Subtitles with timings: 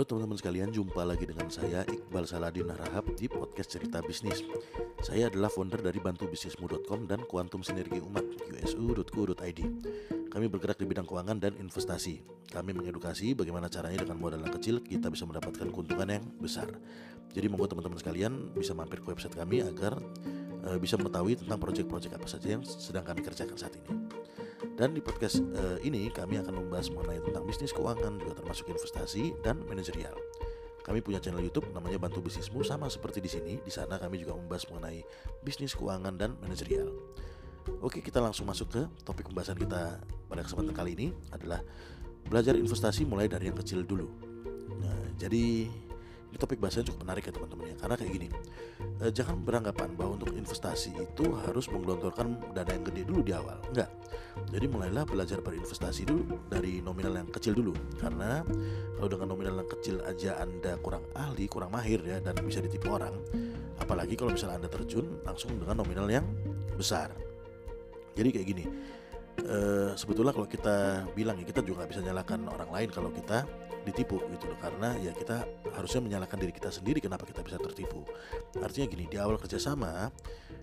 [0.00, 4.40] Halo teman-teman sekalian, jumpa lagi dengan saya Iqbal Saladin Rahab di podcast Cerita Bisnis.
[5.04, 9.60] Saya adalah founder dari bantubisnismu.com dan Kuantum Sinergi Umat usu.co.id.
[10.32, 12.24] Kami bergerak di bidang keuangan dan investasi.
[12.48, 16.72] Kami mengedukasi bagaimana caranya dengan modal yang kecil kita bisa mendapatkan keuntungan yang besar.
[17.36, 20.00] Jadi monggo teman-teman sekalian bisa mampir ke website kami agar
[20.64, 24.00] uh, bisa mengetahui tentang proyek-proyek apa saja yang sedang kami kerjakan saat ini.
[24.80, 29.36] Dan di podcast uh, ini kami akan membahas mengenai tentang bisnis keuangan juga termasuk investasi
[29.44, 30.16] dan manajerial.
[30.80, 33.52] Kami punya channel YouTube namanya Bantu Bisnismu sama seperti di sini.
[33.60, 35.04] Di sana kami juga membahas mengenai
[35.44, 36.88] bisnis keuangan dan manajerial.
[37.84, 40.00] Oke, kita langsung masuk ke topik pembahasan kita
[40.32, 41.60] pada kesempatan kali ini adalah
[42.24, 44.08] belajar investasi mulai dari yang kecil dulu.
[44.80, 45.68] Nah, jadi
[46.30, 47.76] ini topik bahasanya cukup menarik ya teman-teman ya.
[47.82, 48.28] Karena kayak gini
[49.02, 53.58] eh, jangan beranggapan bahwa untuk investasi itu harus menggelontorkan dana yang gede dulu di awal.
[53.74, 53.90] Enggak.
[54.50, 57.74] Jadi mulailah belajar berinvestasi dulu dari nominal yang kecil dulu.
[57.98, 58.46] Karena
[58.94, 62.94] kalau dengan nominal yang kecil aja anda kurang ahli kurang mahir ya dan bisa ditipu
[62.94, 63.12] orang
[63.80, 66.26] apalagi kalau misalnya anda terjun langsung dengan nominal yang
[66.78, 67.10] besar.
[68.14, 68.64] Jadi kayak gini
[69.44, 73.44] uh, sebetulnya kalau kita bilang ya kita juga nggak bisa nyalakan orang lain kalau kita
[73.84, 74.58] ditipu gitu loh.
[74.60, 78.04] Karena ya kita harusnya menyalahkan diri kita sendiri kenapa kita bisa tertipu.
[78.60, 80.12] Artinya gini di awal kerjasama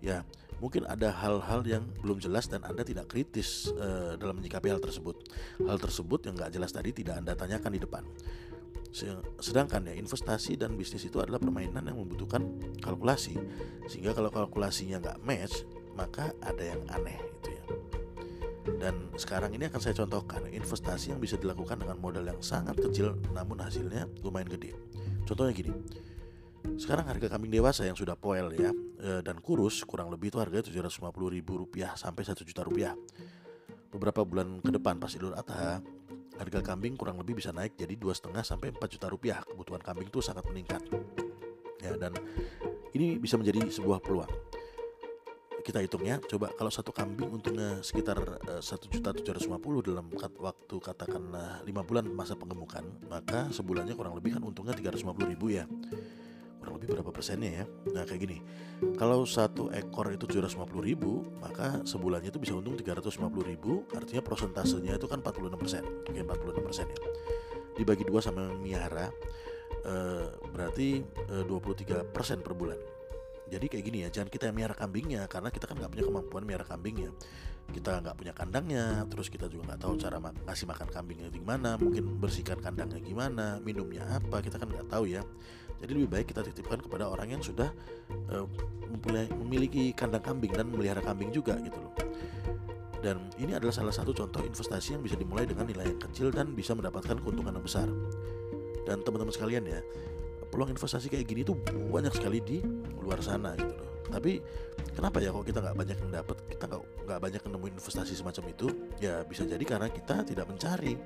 [0.00, 0.24] ya
[0.60, 5.16] mungkin ada hal-hal yang belum jelas dan anda tidak kritis uh, dalam menyikapi hal tersebut.
[5.64, 8.04] Hal tersebut yang nggak jelas tadi tidak anda tanyakan di depan.
[9.38, 12.42] Sedangkan ya investasi dan bisnis itu adalah permainan yang membutuhkan
[12.82, 13.38] kalkulasi.
[13.86, 15.62] Sehingga kalau kalkulasinya nggak match
[15.94, 17.89] maka ada yang aneh gitu ya
[18.80, 23.12] dan sekarang ini akan saya contohkan investasi yang bisa dilakukan dengan modal yang sangat kecil
[23.36, 24.72] namun hasilnya lumayan gede.
[25.28, 25.72] Contohnya gini.
[26.80, 30.64] Sekarang harga kambing dewasa yang sudah poel ya e, dan kurus kurang lebih itu harganya
[30.64, 30.96] 750
[31.28, 32.96] ribu rupiah sampai 1 juta rupiah.
[33.92, 35.84] Beberapa bulan ke depan pas Idul Adha
[36.40, 39.44] harga kambing kurang lebih bisa naik jadi dua setengah sampai 4 juta rupiah.
[39.44, 40.80] Kebutuhan kambing itu sangat meningkat.
[41.84, 42.16] Ya dan
[42.96, 44.49] ini bisa menjadi sebuah peluang
[45.60, 49.84] kita hitungnya coba kalau satu kambing untungnya sekitar eh, satu juta tujuh ratus lima puluh
[49.84, 55.04] dalam waktu katakanlah lima bulan masa pengemukan maka sebulannya kurang lebih kan untungnya tiga ratus
[55.04, 55.64] lima puluh ribu ya.
[56.60, 57.64] Kurang lebih berapa persennya ya?
[57.96, 58.38] Nah kayak gini.
[59.00, 62.92] Kalau satu ekor itu tujuh ratus lima puluh ribu maka sebulannya itu bisa untung tiga
[62.96, 65.82] ratus lima puluh ribu artinya prosentasenya itu kan 46 persen.
[66.04, 67.00] Oke 46 persen ya.
[67.80, 69.08] Dibagi dua sama miara
[69.88, 71.00] eh, berarti
[71.32, 72.99] eh, 23 persen per bulan
[73.50, 76.42] jadi kayak gini ya jangan kita yang miara kambingnya karena kita kan nggak punya kemampuan
[76.46, 77.10] miara kambingnya.
[77.70, 81.78] Kita nggak punya kandangnya terus kita juga nggak tahu cara mak ngasih makan kambingnya gimana
[81.78, 85.26] mungkin bersihkan kandangnya gimana minumnya apa kita kan nggak tahu ya.
[85.82, 87.74] Jadi lebih baik kita titipkan kepada orang yang sudah
[88.30, 88.46] uh,
[89.42, 91.94] memiliki kandang kambing dan melihara kambing juga gitu loh.
[93.00, 96.52] Dan ini adalah salah satu contoh investasi yang bisa dimulai dengan nilai yang kecil dan
[96.52, 97.88] bisa mendapatkan keuntungan yang besar.
[98.84, 99.80] Dan teman-teman sekalian ya
[100.50, 101.56] peluang investasi kayak gini tuh
[101.90, 102.58] banyak sekali di
[103.00, 103.88] luar sana gitu loh.
[104.10, 104.42] Tapi
[104.92, 108.44] kenapa ya kok kita nggak banyak yang dapat kita nggak nggak banyak nemuin investasi semacam
[108.50, 108.66] itu?
[108.98, 110.98] Ya bisa jadi karena kita tidak mencari.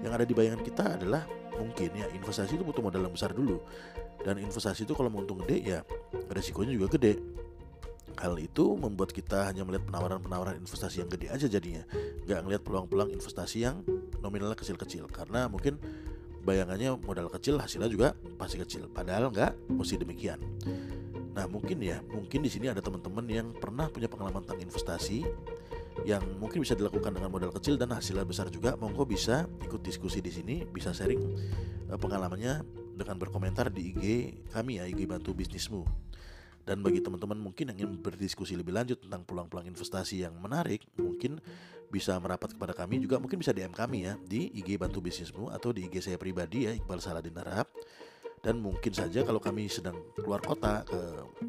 [0.00, 1.26] Yang ada di bayangan kita adalah
[1.58, 3.58] mungkin ya investasi itu butuh modal yang besar dulu.
[4.22, 5.78] Dan investasi itu kalau untung gede ya
[6.30, 7.18] resikonya juga gede.
[8.18, 11.86] Hal itu membuat kita hanya melihat penawaran-penawaran investasi yang gede aja jadinya,
[12.26, 13.86] nggak ngelihat peluang-peluang investasi yang
[14.18, 15.06] nominalnya kecil-kecil.
[15.06, 15.78] Karena mungkin
[16.48, 18.88] bayangannya modal kecil hasilnya juga pasti kecil.
[18.88, 20.40] Padahal nggak mesti demikian.
[21.36, 25.28] Nah mungkin ya mungkin di sini ada teman-teman yang pernah punya pengalaman tentang investasi
[26.08, 28.80] yang mungkin bisa dilakukan dengan modal kecil dan hasilnya besar juga.
[28.80, 31.20] Monggo bisa ikut diskusi di sini bisa sharing
[31.92, 32.64] eh, pengalamannya
[32.98, 34.02] dengan berkomentar di IG
[34.50, 36.07] kami ya IG bantu bisnismu
[36.68, 41.40] dan bagi teman-teman mungkin yang ingin berdiskusi lebih lanjut tentang peluang-peluang investasi yang menarik, mungkin
[41.88, 45.72] bisa merapat kepada kami juga mungkin bisa DM kami ya di IG Bantu Bisnismu atau
[45.72, 47.72] di IG saya pribadi ya Iqbal Saladin Arab.
[48.38, 51.00] Dan mungkin saja kalau kami sedang keluar kota ke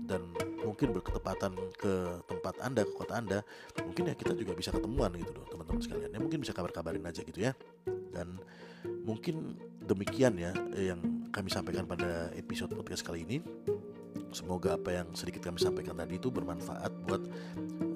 [0.09, 0.25] dan
[0.65, 3.39] mungkin berketepatan ke tempat Anda, ke kota Anda,
[3.83, 6.09] mungkin ya kita juga bisa ketemuan gitu loh teman-teman sekalian.
[6.15, 7.53] Ya mungkin bisa kabar-kabarin aja gitu ya.
[8.09, 8.41] Dan
[9.05, 13.37] mungkin demikian ya yang kami sampaikan pada episode podcast kali ini.
[14.29, 17.23] Semoga apa yang sedikit kami sampaikan tadi itu bermanfaat buat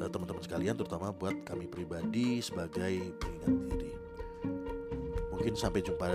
[0.01, 3.93] uh, teman-teman sekalian, terutama buat kami pribadi sebagai pengingat diri.
[5.29, 6.07] Mungkin sampai jumpa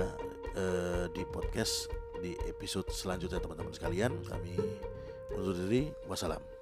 [0.59, 1.87] uh, di podcast
[2.19, 4.13] di episode selanjutnya teman-teman sekalian.
[4.27, 4.59] Kami
[5.39, 5.95] undur diri.
[6.11, 6.58] Wassalam.